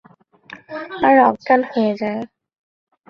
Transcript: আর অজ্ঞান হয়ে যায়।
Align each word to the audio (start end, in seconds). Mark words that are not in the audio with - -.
আর 1.07 1.15
অজ্ঞান 1.29 1.61
হয়ে 1.71 1.93
যায়। 2.01 2.21